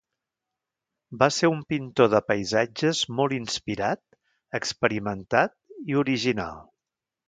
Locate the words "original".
6.07-6.63